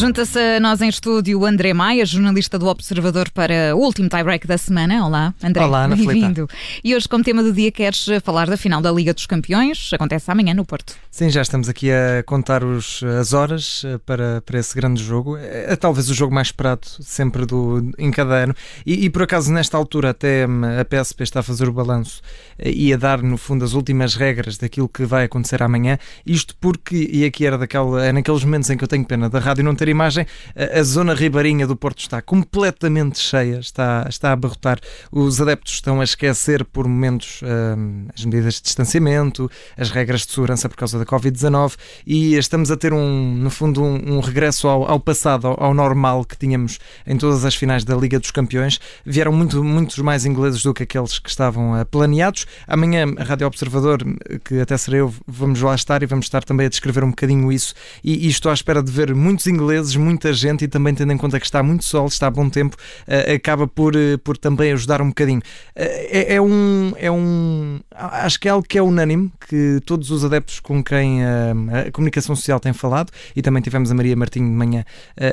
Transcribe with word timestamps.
Junta-se 0.00 0.38
a 0.38 0.58
nós 0.58 0.80
em 0.80 0.88
estúdio 0.88 1.40
o 1.40 1.44
André 1.44 1.74
Maia, 1.74 2.06
jornalista 2.06 2.58
do 2.58 2.66
Observador 2.68 3.30
para 3.30 3.76
o 3.76 3.80
último 3.80 4.08
tie-break 4.08 4.46
da 4.46 4.56
semana. 4.56 5.04
Olá, 5.04 5.34
André. 5.44 5.62
Olá, 5.62 5.84
Ana 5.84 5.94
Bem-vindo. 5.94 6.48
E 6.82 6.96
hoje, 6.96 7.06
como 7.06 7.22
tema 7.22 7.42
do 7.42 7.52
dia, 7.52 7.70
queres 7.70 8.06
falar 8.24 8.48
da 8.48 8.56
final 8.56 8.80
da 8.80 8.90
Liga 8.90 9.12
dos 9.12 9.26
Campeões? 9.26 9.90
Acontece 9.92 10.30
amanhã 10.30 10.54
no 10.54 10.64
Porto. 10.64 10.94
Sim, 11.10 11.28
já 11.28 11.42
estamos 11.42 11.68
aqui 11.68 11.90
a 11.90 12.22
contar 12.24 12.64
os, 12.64 13.02
as 13.02 13.34
horas 13.34 13.82
eh, 13.84 13.98
para, 13.98 14.40
para 14.40 14.58
esse 14.58 14.74
grande 14.74 15.04
jogo. 15.04 15.36
É, 15.36 15.76
talvez 15.76 16.08
o 16.08 16.14
jogo 16.14 16.34
mais 16.34 16.48
esperado 16.48 16.86
sempre 17.00 17.44
do, 17.44 17.92
em 17.98 18.10
cada 18.10 18.36
ano. 18.36 18.54
E, 18.86 19.04
e, 19.04 19.10
por 19.10 19.24
acaso, 19.24 19.52
nesta 19.52 19.76
altura, 19.76 20.10
até 20.10 20.46
hum, 20.46 20.62
a 20.80 20.82
PSP 20.82 21.24
está 21.24 21.40
a 21.40 21.42
fazer 21.42 21.68
o 21.68 21.72
balanço 21.74 22.22
eh, 22.58 22.70
e 22.70 22.94
a 22.94 22.96
dar, 22.96 23.20
no 23.22 23.36
fundo, 23.36 23.66
as 23.66 23.74
últimas 23.74 24.14
regras 24.14 24.56
daquilo 24.56 24.88
que 24.88 25.04
vai 25.04 25.24
acontecer 25.24 25.62
amanhã. 25.62 25.98
Isto 26.24 26.56
porque, 26.58 27.10
e 27.12 27.22
aqui 27.26 27.44
era 27.44 27.58
daquela, 27.58 28.02
é 28.02 28.12
naqueles 28.12 28.42
momentos 28.42 28.70
em 28.70 28.78
que 28.78 28.84
eu 28.84 28.88
tenho 28.88 29.04
pena 29.04 29.28
da 29.28 29.38
rádio 29.38 29.62
não 29.62 29.74
ter 29.74 29.89
imagem, 29.90 30.26
a, 30.54 30.78
a 30.78 30.82
zona 30.82 31.14
ribeirinha 31.14 31.66
do 31.66 31.76
Porto 31.76 32.00
está 32.00 32.22
completamente 32.22 33.18
cheia, 33.18 33.58
está, 33.58 34.06
está 34.08 34.30
a 34.30 34.32
abarrotar. 34.32 34.78
Os 35.10 35.40
adeptos 35.40 35.74
estão 35.74 36.00
a 36.00 36.04
esquecer 36.04 36.64
por 36.64 36.86
momentos 36.86 37.40
hum, 37.42 38.06
as 38.14 38.24
medidas 38.24 38.54
de 38.54 38.62
distanciamento, 38.62 39.50
as 39.76 39.90
regras 39.90 40.26
de 40.26 40.32
segurança 40.32 40.68
por 40.68 40.76
causa 40.76 40.98
da 40.98 41.04
Covid-19 41.04 41.74
e 42.06 42.34
estamos 42.36 42.70
a 42.70 42.76
ter, 42.76 42.92
um, 42.92 43.34
no 43.36 43.50
fundo, 43.50 43.82
um, 43.82 44.16
um 44.16 44.20
regresso 44.20 44.68
ao, 44.68 44.88
ao 44.88 45.00
passado, 45.00 45.46
ao, 45.46 45.62
ao, 45.62 45.74
normal 45.74 46.24
que 46.24 46.36
tínhamos 46.36 46.78
em 47.06 47.16
todas 47.16 47.44
as 47.44 47.54
finais 47.54 47.84
da 47.84 47.96
Liga 47.96 48.18
dos 48.18 48.30
Campeões. 48.30 48.80
Vieram 49.04 49.32
muito, 49.32 49.62
muitos 49.62 49.98
mais 49.98 50.24
ingleses 50.24 50.62
do 50.62 50.74
que 50.74 50.82
aqueles 50.82 51.18
que 51.18 51.30
estavam 51.30 51.80
uh, 51.80 51.84
planeados. 51.86 52.46
Amanhã, 52.66 53.06
a 53.18 53.24
Rádio 53.24 53.46
Observador, 53.46 53.98
que 54.44 54.60
até 54.60 54.76
serei 54.76 55.00
eu, 55.00 55.14
vamos 55.26 55.60
lá 55.60 55.74
estar 55.74 56.02
e 56.02 56.06
vamos 56.06 56.26
estar 56.26 56.44
também 56.44 56.66
a 56.66 56.68
descrever 56.68 57.04
um 57.04 57.10
bocadinho 57.10 57.52
isso. 57.52 57.74
E, 58.02 58.26
e 58.26 58.28
estou 58.28 58.50
à 58.50 58.54
espera 58.54 58.82
de 58.82 58.90
ver 58.90 59.14
muitos 59.14 59.46
ingleses, 59.46 59.69
muita 59.96 60.32
gente 60.32 60.64
e 60.64 60.68
também 60.68 60.94
tendo 60.94 61.12
em 61.12 61.16
conta 61.16 61.40
que 61.40 61.46
está 61.46 61.62
muito 61.62 61.84
sol, 61.84 62.06
está 62.06 62.30
bom 62.30 62.48
tempo, 62.48 62.76
uh, 63.08 63.34
acaba 63.34 63.66
por, 63.66 63.96
uh, 63.96 64.18
por 64.22 64.36
também 64.36 64.72
ajudar 64.72 65.02
um 65.02 65.08
bocadinho. 65.08 65.42
É, 65.74 66.34
é, 66.34 66.40
um, 66.40 66.92
é 66.96 67.10
um. 67.10 67.80
Acho 67.90 68.38
que 68.38 68.48
é 68.48 68.50
algo 68.50 68.66
que 68.66 68.78
é 68.78 68.82
unânime, 68.82 69.32
que 69.48 69.80
todos 69.84 70.10
os 70.10 70.24
adeptos 70.24 70.60
com 70.60 70.82
quem 70.82 71.24
a, 71.24 71.86
a 71.86 71.92
comunicação 71.92 72.36
social 72.36 72.60
tem 72.60 72.72
falado, 72.72 73.10
e 73.34 73.42
também 73.42 73.62
tivemos 73.62 73.90
a 73.90 73.94
Maria 73.94 74.16
Martinho 74.16 74.46
de 74.46 74.54
manhã 74.54 74.84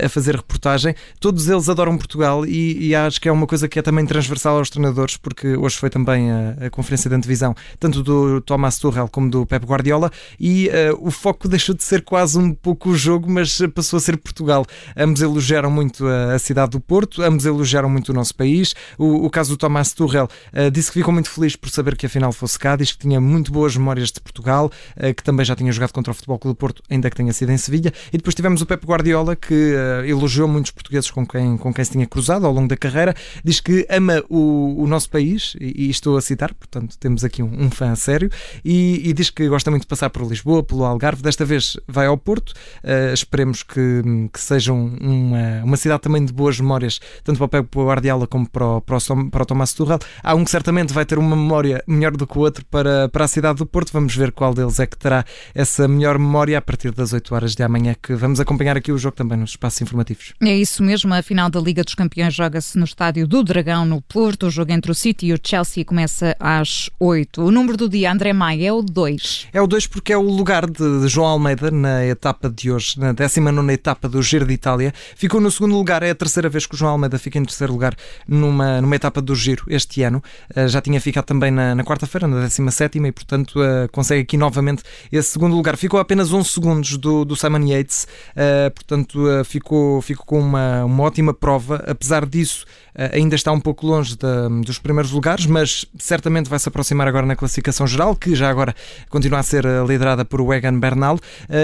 a 0.04 0.10
fazer 0.10 0.36
reportagem. 0.36 0.96
Todos 1.20 1.48
eles 1.50 1.70
adoram 1.70 1.98
Portugal 1.98 2.46
e, 2.46 2.88
e, 2.88 2.96
acho 2.96 3.20
que 3.20 3.28
é 3.28 3.32
uma 3.32 3.46
coisa 3.46 3.68
que 3.68 3.80
é 3.80 3.82
também 3.82 4.06
transversal 4.06 4.58
aos 4.58 4.70
treinadores, 4.70 5.18
porque 5.18 5.56
hoje 5.56 5.78
foi 5.78 5.90
também 5.90 6.32
a, 6.32 6.66
a 6.66 6.70
conferência 6.70 7.10
de 7.10 7.16
antevisão, 7.16 7.56
tanto 7.80 8.02
do 8.02 8.42
Thomas 8.42 8.78
Tuchel 8.78 9.08
como 9.10 9.30
do 9.30 9.46
Pep 9.46 9.66
Guardiola, 9.66 10.12
e 10.40 10.70
uh, 10.70 10.98
o 11.00 11.12
foco 11.12 11.48
deixou 11.50 11.76
de 11.76 11.84
ser 11.84 12.04
quase 12.04 12.38
um 12.38 12.54
pouco 12.54 12.90
o 12.90 12.96
jogo, 12.96 13.30
mas 13.30 13.60
passou 13.74 13.98
a 13.98 14.00
ser 14.00 14.18
Portugal. 14.28 14.66
Ambos 14.95 15.22
elogiaram 15.22 15.72
muito 15.72 16.06
a, 16.06 16.38
cidade 16.38 16.72
do 16.72 16.80
Porto, 16.80 17.22
ambos 17.22 17.45
elogiaram 17.45 17.89
muito 17.89 18.09
o 18.09 18.14
nosso 18.14 18.36
país. 18.36 18.75
O, 18.97 19.25
o 19.25 19.30
caso 19.30 19.52
do 19.52 19.58
Thomas 19.58 19.94
Tuchel 19.94 20.28
uh, 20.53 20.69
disse 20.69 20.92
que 20.92 21.00
ficou 21.00 21.14
muito 21.14 21.30
feliz 21.30 21.56
por 21.56 21.69
saber 21.69 21.95
que 21.95 22.06
a 22.06 22.09
final 22.09 22.31
fosse 22.31 22.59
cá, 22.59 22.75
diz 22.75 22.92
que 22.92 23.00
tinha 23.00 23.19
muito 23.19 23.52
boas 23.52 23.75
memórias 23.75 24.11
de 24.11 24.19
Portugal, 24.19 24.72
uh, 24.97 25.14
que 25.14 25.23
também 25.23 25.45
já 25.45 25.56
tinha 25.56 25.72
jogado 25.72 25.92
contra 25.92 26.11
o 26.11 26.14
Futebol 26.14 26.38
Clube 26.38 26.56
do 26.56 26.58
Porto, 26.58 26.84
ainda 26.89 27.09
que 27.09 27.16
tenha 27.16 27.31
sido 27.34 27.52
em 27.52 27.58
Sevilha. 27.58 27.94
E 28.11 28.17
depois 28.17 28.36
tivemos 28.36 28.61
o 28.61 28.66
Pep 28.66 28.86
Guardiola, 28.86 29.36
que 29.36 29.53
uh, 29.53 30.06
elogiou 30.06 30.47
muitos 30.47 30.72
portugueses 30.72 31.09
com 31.09 31.25
quem, 31.25 31.58
com 31.58 31.73
quem 31.73 31.86
se 31.86 31.91
tinha 31.91 32.06
cruzado 32.06 32.45
ao 32.45 32.53
longo 32.53 32.67
da 32.67 32.78
carreira. 32.78 33.16
Diz 33.44 33.59
que 33.59 33.86
ama 33.89 34.23
o, 34.30 34.84
o 34.84 34.88
nosso 34.88 35.09
país, 35.09 35.56
e, 35.59 35.86
e, 35.86 35.89
estou 35.89 36.17
a 36.17 36.22
citar, 36.22 36.53
portanto, 36.53 36.97
temos 36.97 37.23
aqui 37.23 37.41
um, 37.41 37.66
um 37.66 37.72
fã 37.72 37.95
sério, 37.95 38.30
e, 38.64 39.09
e, 39.09 39.14
diz 39.14 39.30
que 39.30 39.47
gosta 39.47 39.69
muito 39.69 39.84
de 39.84 39.88
passar 39.88 40.09
por 40.09 40.28
Lisboa, 40.28 40.64
pelo 40.64 40.84
Algarve. 40.84 41.22
Desta 41.22 41.45
vez 41.45 41.78
vai 41.88 42.07
ao 42.07 42.18
Porto. 42.18 42.53
Uh, 42.84 43.13
esperemos 43.13 43.63
que, 43.63 44.02
que 44.31 44.39
seja 44.39 44.72
uma, 44.72 45.61
uma 45.63 45.78
cidade 45.78 46.01
também 46.01 46.23
de 46.23 46.31
boas 46.31 46.59
memórias, 46.59 47.00
tanto 47.23 47.38
para 47.38 47.45
o 47.45 47.50
Pep 47.50 47.78
Guardiola 47.78 48.25
como 48.25 48.47
para 48.50 48.66
o, 48.66 48.81
para 48.81 48.97
o, 48.97 49.29
para 49.29 49.44
o 49.44 49.45
Tomás 49.45 49.73
Tuchel. 49.73 50.00
Há 50.23 50.33
um 50.33 50.44
que 50.44 50.51
certamente 50.51 50.94
vai 50.94 51.05
ter 51.05 51.17
uma 51.17 51.35
memória 51.35 51.83
melhor 51.85 52.16
do 52.16 52.25
que 52.25 52.38
o 52.38 52.41
outro 52.41 52.66
para, 52.66 53.09
para 53.09 53.25
a 53.25 53.28
cidade 53.28 53.57
do 53.57 53.66
Porto. 53.66 53.91
Vamos 53.91 54.16
ver 54.16 54.31
qual 54.31 54.53
deles 54.53 54.79
é 54.79 54.88
que 54.88 54.97
terá 54.97 55.25
essa 55.53 55.88
melhor 55.88 56.17
memória 56.17 56.57
a 56.57 56.61
partir 56.61 56.91
das 56.91 57.13
8 57.13 57.35
horas 57.35 57.55
de 57.55 57.63
amanhã, 57.63 57.95
que 58.01 58.16
vamos 58.16 58.39
acompanhar 58.39 58.78
aqui 58.78 58.91
o 58.91 58.97
jogo 58.97 59.16
também 59.16 59.38
nos 59.38 59.51
espaços 59.51 59.81
informativos. 59.81 60.34
É 60.41 60.55
isso 60.55 60.81
mesmo, 60.84 61.13
a 61.13 61.22
final 61.22 61.49
da 61.49 61.59
Liga 61.59 61.84
dos 61.84 61.95
Campeões 61.95 62.34
joga-se 62.34 62.78
no 62.78 62.85
estádio 62.85 63.28
do 63.28 63.44
Dragão, 63.44 63.85
no 63.85 64.01
Porto. 64.01 64.47
O 64.47 64.49
jogo 64.49 64.72
entre 64.72 64.91
o 64.91 64.95
City 64.95 65.28
e 65.28 65.34
o 65.34 65.39
Chelsea 65.44 65.84
começa 65.84 66.35
às 66.39 66.89
8. 66.99 67.41
O 67.41 67.51
número 67.51 67.78
do 67.78 67.89
dia, 67.89 68.11
André 68.11 68.34
Maia, 68.34 68.67
é 68.67 68.72
o 68.72 68.81
2. 68.81 69.47
É 69.51 69.61
o 69.61 69.67
2 69.67 69.88
porque 69.88 70.13
é 70.13 70.17
o 70.17 70.22
lugar 70.22 70.69
de 70.69 71.07
João 71.07 71.28
Almeida 71.28 71.72
na 71.72 72.05
etapa 72.05 72.49
de 72.49 72.72
hoje, 72.72 72.99
na 72.99 73.11
19 73.11 73.73
etapa 73.73 74.06
do 74.07 74.22
Giro 74.22 74.45
de 74.45 74.53
Itália. 74.53 74.94
Ficou 75.16 75.40
no 75.40 75.51
segundo 75.51 75.75
lugar, 75.75 76.03
é 76.03 76.12
a 76.12 76.16
terceira 76.16 76.50
vez 76.50 76.66
que 76.66 76.75
o 76.75 76.78
João 76.78 76.91
Almeida 76.91 77.18
fica 77.18 77.38
em 77.38 77.44
terceiro 77.44 77.73
lugar 77.73 77.95
numa, 78.28 78.81
numa 78.81 78.95
etapa 78.95 79.22
do 79.22 79.35
Giro 79.35 79.66
este 79.68 80.03
ano. 80.03 80.22
Uh, 80.56 80.68
já 80.68 80.81
tinha 80.81 81.00
ficado 81.00 81.25
também 81.25 81.51
na, 81.51 81.84
quarta-feira, 81.84 82.28
na 82.28 82.41
17 82.41 83.00
e 83.00 83.12
portanto 83.12 83.59
uh, 83.59 83.90
consegue 83.91 84.22
aqui 84.22 84.38
novamente 84.38 84.84
esse 85.12 85.31
segundo 85.31 85.56
lugar. 85.56 85.78
Ficou 85.78 86.00
a 86.00 86.01
apenas 86.01 86.31
11 86.31 86.50
segundos 86.50 86.97
do, 86.97 87.25
do 87.25 87.35
Simon 87.35 87.66
Yates, 87.66 88.07
uh, 88.31 88.72
portanto 88.72 89.19
ficou, 89.46 90.01
ficou 90.01 90.25
com 90.25 90.40
uma, 90.40 90.85
uma 90.85 91.03
ótima 91.03 91.34
prova. 91.34 91.84
Apesar 91.88 92.25
disso, 92.25 92.66
ainda 93.13 93.35
está 93.35 93.51
um 93.51 93.59
pouco 93.59 93.85
longe 93.85 94.17
dos 94.66 94.79
primeiros 94.79 95.12
lugares, 95.12 95.46
mas 95.46 95.85
certamente 96.00 96.50
vai 96.50 96.57
se 96.57 96.67
aproximar 96.67 97.07
agora 97.07 97.25
na 97.25 97.35
classificação 97.35 97.85
geral, 97.85 98.16
que 98.16 98.35
já 98.35 98.50
agora 98.50 98.73
continua 99.09 99.40
a 99.40 99.44
ser 99.44 99.66
liderada 99.88 100.25
por 100.25 100.41
Egan 100.53 100.79
Bernal. 100.79 101.19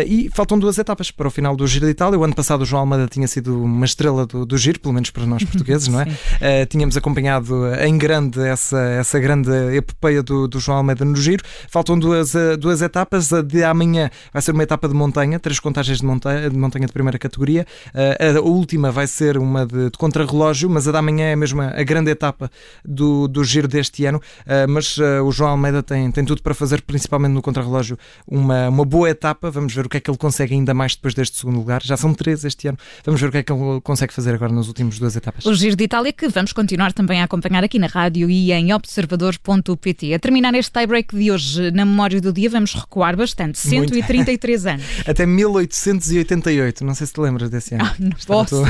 e 0.07 0.29
faltam 0.33 0.59
duas 0.59 0.77
etapas 0.77 1.09
para 1.09 1.27
o 1.27 1.31
final 1.31 1.55
do 1.55 1.65
Giro 1.65 1.85
de 1.85 1.91
Itália. 1.91 2.19
O 2.19 2.23
ano 2.33 2.35
passado 2.35 2.61
o 2.61 2.65
João 2.65 2.81
Almeida 2.81 3.07
tinha 3.07 3.27
sido 3.27 3.63
uma 3.63 3.85
estrela 3.85 4.25
do, 4.25 4.45
do 4.45 4.57
Giro, 4.57 4.79
pelo 4.79 4.93
menos 4.93 5.11
para 5.11 5.25
nós 5.25 5.43
portugueses, 5.45 5.87
não 5.87 6.01
é? 6.01 6.65
tínhamos 6.65 6.97
acompanhado 6.97 7.73
em 7.75 7.97
grande 7.97 8.41
essa, 8.41 8.79
essa 8.79 9.19
grande 9.19 9.51
epopeia 9.75 10.23
do, 10.23 10.47
do 10.47 10.59
João 10.59 10.79
Almeida 10.79 11.05
no 11.05 11.15
Giro. 11.15 11.43
Faltam 11.69 11.97
duas, 11.97 12.33
duas 12.59 12.81
etapas. 12.81 13.31
A 13.31 13.41
de 13.41 13.63
amanhã 13.63 14.09
vai 14.31 14.41
ser 14.41 14.51
uma 14.51 14.63
etapa 14.63 14.87
de 14.87 14.93
montanha, 14.93 15.39
três 15.39 15.59
contagens 15.59 15.99
de 15.99 16.05
montanha 16.05 16.49
de, 16.49 16.57
montanha 16.57 16.87
de 16.87 16.91
primeira 16.91 17.19
categoria. 17.19 17.65
A 17.93 18.39
última 18.39 18.91
vai 18.91 19.05
ser 19.05 19.37
uma 19.37 19.65
de, 19.65 19.91
de 19.91 19.97
contrarrelógio, 19.97 20.69
mas 20.69 20.87
a 20.87 20.91
da 20.91 21.01
manhã 21.01 21.25
é 21.25 21.35
mesmo 21.35 21.61
a 21.61 21.83
grande 21.83 22.09
etapa 22.09 22.49
do, 22.83 23.27
do 23.27 23.43
Giro 23.43 23.67
deste 23.67 24.05
ano. 24.05 24.19
Mas 24.67 24.97
o 24.97 25.31
João 25.31 25.51
Almeida 25.51 25.83
tem, 25.83 26.11
tem 26.11 26.25
tudo 26.25 26.41
para 26.41 26.53
fazer, 26.53 26.81
principalmente 26.81 27.33
no 27.33 27.41
contrarrelógio, 27.41 27.97
uma, 28.27 28.69
uma 28.69 28.85
boa 28.85 29.09
etapa. 29.09 29.51
Vamos 29.51 29.73
ver 29.73 29.85
o 29.85 29.89
que 29.89 29.97
é 29.97 29.99
que 29.99 30.09
ele 30.09 30.17
consegue 30.17 30.53
ainda 30.55 30.73
mais 30.73 30.95
depois 30.95 31.13
deste 31.13 31.37
segundo 31.37 31.57
lugar. 31.57 31.81
Já 31.83 31.95
são 31.95 32.13
três 32.23 32.43
este 32.43 32.67
ano. 32.67 32.77
Vamos 33.05 33.21
ver 33.21 33.27
o 33.27 33.31
que 33.31 33.37
é 33.37 33.43
que 33.43 33.51
ele 33.51 33.81
consegue 33.81 34.13
fazer 34.13 34.33
agora 34.33 34.51
nas 34.51 34.67
últimas 34.67 34.97
duas 34.97 35.15
etapas. 35.15 35.45
O 35.45 35.53
Giro 35.53 35.75
de 35.75 35.83
Itália 35.83 36.11
que 36.11 36.27
vamos 36.27 36.53
continuar 36.53 36.93
também 36.93 37.21
a 37.21 37.25
acompanhar 37.25 37.63
aqui 37.63 37.77
na 37.77 37.87
rádio 37.87 38.29
e 38.29 38.51
em 38.51 38.73
observador.pt. 38.73 40.13
A 40.13 40.19
terminar 40.19 40.53
este 40.55 40.71
tie-break 40.71 41.15
de 41.15 41.31
hoje, 41.31 41.71
na 41.71 41.85
memória 41.85 42.19
do 42.19 42.31
dia, 42.31 42.49
vamos 42.49 42.73
recuar 42.73 43.15
bastante. 43.15 43.59
133 43.59 44.65
anos. 44.65 44.85
Até 45.05 45.25
1888. 45.25 46.85
Não 46.85 46.95
sei 46.95 47.07
se 47.07 47.13
te 47.13 47.19
lembras 47.19 47.49
desse 47.49 47.75
ano. 47.75 47.85
Ah, 47.85 47.95
não 47.99 48.11
posso. 48.25 48.63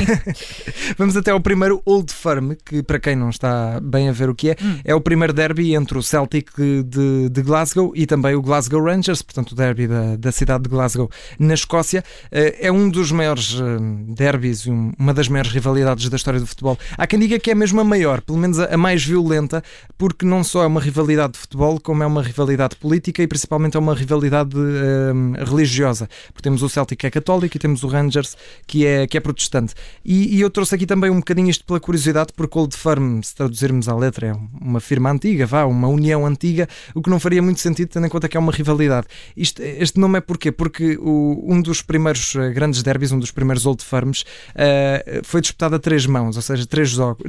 vamos 0.98 1.16
até 1.16 1.30
ao 1.30 1.40
primeiro 1.40 1.80
Old 1.84 2.12
Firm, 2.12 2.52
que 2.64 2.82
para 2.82 2.98
quem 2.98 3.16
não 3.16 3.30
está 3.30 3.80
bem 3.80 4.08
a 4.08 4.12
ver 4.12 4.28
o 4.28 4.34
que 4.34 4.50
é, 4.50 4.56
hum. 4.60 4.78
é 4.84 4.94
o 4.94 5.00
primeiro 5.00 5.32
derby 5.32 5.74
entre 5.74 5.96
o 5.98 6.02
Celtic 6.02 6.50
de, 6.56 7.28
de, 7.28 7.42
Glasgow 7.42 7.92
e 7.94 8.06
também 8.06 8.34
o 8.34 8.42
Glasgow 8.42 8.82
Rangers, 8.82 9.22
portanto 9.22 9.52
o 9.52 9.54
derby 9.54 9.86
da, 9.86 10.16
da 10.16 10.32
cidade 10.32 10.64
de 10.64 10.70
Glasgow 10.70 11.10
na 11.38 11.54
Escócia. 11.54 12.02
Eh, 12.30 12.66
é 12.66 12.72
um 12.72 12.88
dos 12.88 13.12
maiores 13.12 13.43
eh, 13.52 14.14
derbys, 14.14 14.66
uma 14.66 15.12
das 15.12 15.28
maiores 15.28 15.52
rivalidades 15.52 16.08
da 16.08 16.16
história 16.16 16.40
do 16.40 16.46
futebol. 16.46 16.78
Há 16.96 17.06
quem 17.06 17.18
diga 17.18 17.38
que 17.38 17.50
é 17.50 17.54
mesmo 17.54 17.80
a 17.80 17.84
maior, 17.84 18.20
pelo 18.20 18.38
menos 18.38 18.58
a 18.58 18.76
mais 18.76 19.04
violenta, 19.04 19.62
porque 19.98 20.24
não 20.24 20.42
só 20.42 20.62
é 20.62 20.66
uma 20.66 20.80
rivalidade 20.80 21.34
de 21.34 21.38
futebol, 21.38 21.80
como 21.80 22.02
é 22.02 22.06
uma 22.06 22.22
rivalidade 22.22 22.76
política 22.76 23.22
e 23.22 23.26
principalmente 23.26 23.76
é 23.76 23.80
uma 23.80 23.94
rivalidade 23.94 24.56
um, 24.56 25.32
religiosa. 25.44 26.08
Porque 26.28 26.42
temos 26.42 26.62
o 26.62 26.68
Celtic 26.68 26.98
que 26.98 27.06
é 27.06 27.10
católico 27.10 27.56
e 27.56 27.60
temos 27.60 27.82
o 27.82 27.88
Rangers 27.88 28.36
que 28.66 28.86
é, 28.86 29.06
que 29.06 29.16
é 29.16 29.20
protestante. 29.20 29.74
E, 30.04 30.36
e 30.36 30.40
eu 30.40 30.50
trouxe 30.50 30.74
aqui 30.74 30.86
também 30.86 31.10
um 31.10 31.16
bocadinho 31.16 31.50
isto 31.50 31.64
pela 31.64 31.80
curiosidade, 31.80 32.32
porque 32.34 32.58
Old 32.58 32.76
Firm, 32.76 33.20
se 33.22 33.34
traduzirmos 33.34 33.88
à 33.88 33.96
letra, 33.96 34.28
é 34.28 34.32
uma 34.60 34.80
firma 34.80 35.10
antiga, 35.10 35.46
vá, 35.46 35.64
uma 35.64 35.88
união 35.88 36.24
antiga, 36.26 36.68
o 36.94 37.02
que 37.02 37.10
não 37.10 37.18
faria 37.18 37.42
muito 37.42 37.60
sentido 37.60 37.88
tendo 37.88 38.06
em 38.06 38.08
conta 38.08 38.28
que 38.28 38.36
é 38.36 38.40
uma 38.40 38.52
rivalidade. 38.52 39.06
Isto, 39.36 39.62
este 39.62 39.98
nome 39.98 40.18
é 40.18 40.20
porquê? 40.20 40.52
Porque 40.52 40.96
o, 41.00 41.44
um 41.46 41.60
dos 41.60 41.82
primeiros 41.82 42.34
eh, 42.36 42.50
grandes 42.50 42.82
derbys, 42.82 43.12
um 43.12 43.18
dos 43.18 43.30
primeiros 43.34 43.66
Old 43.66 43.84
Firms, 43.84 44.22
uh, 44.22 45.20
foi 45.24 45.40
disputado 45.40 45.76
a 45.76 45.78
três 45.78 46.06
mãos, 46.06 46.36
ou 46.36 46.42
seja, 46.42 46.66
três 46.66 46.90
jogos, 46.90 47.24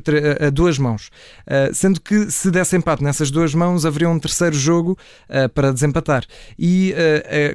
a 0.46 0.50
duas 0.50 0.78
mãos. 0.78 1.10
Uh, 1.46 1.74
sendo 1.74 2.00
que 2.00 2.31
se 2.31 2.50
desse 2.52 2.75
empate 2.75 3.04
nessas 3.04 3.31
duas 3.31 3.54
mãos, 3.54 3.86
haveria 3.86 4.10
um 4.10 4.19
terceiro 4.19 4.56
jogo 4.56 4.98
uh, 5.30 5.50
para 5.50 5.72
desempatar. 5.72 6.24
E 6.57 6.94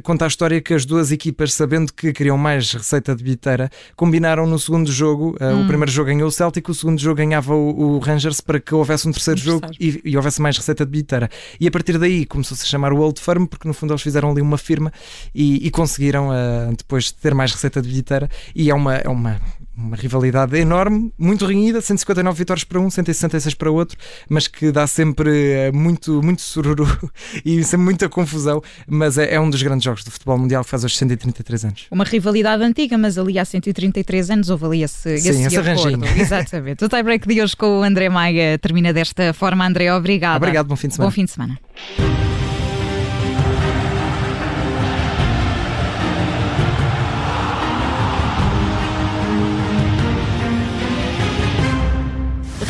conta 0.02 0.24
a 0.24 0.28
história 0.28 0.60
que 0.60 0.74
as 0.74 0.84
duas 0.84 1.12
equipas, 1.12 1.52
sabendo 1.52 1.92
que 1.92 2.12
queriam 2.12 2.36
mais 2.36 2.72
receita 2.72 3.14
de 3.14 3.22
bilheteira, 3.22 3.70
combinaram 3.96 4.46
no 4.46 4.58
segundo 4.58 4.90
jogo. 4.90 5.36
Hum. 5.40 5.64
O 5.64 5.66
primeiro 5.66 5.90
jogo 5.90 6.08
ganhou 6.08 6.28
o 6.28 6.30
Celtic, 6.30 6.68
o 6.68 6.74
segundo 6.74 6.98
jogo 6.98 7.16
ganhava 7.16 7.54
o, 7.54 7.96
o 7.96 7.98
Rangers 7.98 8.40
para 8.40 8.60
que 8.60 8.74
houvesse 8.74 9.08
um 9.08 9.12
terceiro 9.12 9.40
jogo 9.40 9.68
e, 9.78 10.00
e, 10.04 10.16
houvesse 10.16 10.40
mais 10.40 10.56
receita 10.56 10.84
de 10.84 10.90
bilheteira. 10.90 11.30
E 11.58 11.66
a 11.66 11.70
partir 11.70 11.98
daí 11.98 12.26
começou-se 12.26 12.62
a 12.62 12.66
chamar 12.66 12.92
o 12.92 12.98
Old 12.98 13.20
Firm, 13.20 13.46
porque 13.46 13.66
no 13.66 13.74
fundo 13.74 13.92
eles 13.92 14.02
fizeram 14.02 14.30
ali 14.30 14.40
uma 14.40 14.58
firma 14.58 14.92
e, 15.34 15.66
e 15.66 15.70
conseguiram, 15.70 16.30
depois 16.76 17.04
de 17.04 17.14
ter 17.14 17.34
mais 17.34 17.52
receita 17.52 17.80
de 17.80 17.88
bilheteira, 17.88 18.28
e 18.54 18.70
é 18.70 18.74
uma, 18.74 18.96
é 18.96 19.08
uma 19.08 19.40
uma 19.80 19.96
rivalidade 19.96 20.56
enorme, 20.58 21.12
muito 21.18 21.46
renhida, 21.46 21.80
159 21.80 22.36
vitórias 22.36 22.64
para 22.64 22.78
um, 22.78 22.90
166 22.90 23.54
para 23.54 23.70
outro, 23.70 23.96
mas 24.28 24.46
que 24.46 24.70
dá 24.70 24.86
sempre 24.86 25.30
eh, 25.52 25.72
muito, 25.72 26.22
muito 26.22 26.42
sururu 26.42 26.86
e 27.44 27.62
sempre 27.64 27.84
muita 27.84 28.08
confusão, 28.08 28.62
mas 28.86 29.16
é, 29.16 29.34
é 29.34 29.40
um 29.40 29.48
dos 29.48 29.62
grandes 29.62 29.84
jogos 29.84 30.04
do 30.04 30.10
futebol 30.10 30.38
mundial 30.38 30.62
que 30.62 30.70
faz 30.70 30.84
hoje 30.84 30.96
133 30.96 31.64
anos. 31.64 31.86
Uma 31.90 32.04
rivalidade 32.04 32.62
antiga, 32.62 32.98
mas 32.98 33.16
ali 33.16 33.38
há 33.38 33.44
133 33.44 34.30
anos 34.30 34.50
houve 34.50 34.66
ali 34.66 34.82
esse, 34.82 35.18
Sim, 35.18 35.30
esse, 35.30 35.46
esse 35.46 35.56
acordo. 35.56 36.04
Exatamente. 36.16 36.84
O 36.84 36.88
tie-break 36.88 37.26
de 37.26 37.42
hoje 37.42 37.56
com 37.56 37.80
o 37.80 37.82
André 37.82 38.08
Maia 38.08 38.58
termina 38.58 38.92
desta 38.92 39.32
forma. 39.32 39.66
André, 39.66 39.92
obrigado. 39.94 40.36
Obrigado, 40.36 40.66
bom 40.66 40.76
fim 40.76 40.88
de 40.88 40.94
semana. 40.94 41.10
Bom 41.10 41.14
fim 41.14 41.24
de 41.24 41.30
semana. 41.30 41.58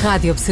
Rádio 0.02 0.32
Observador. 0.32 0.50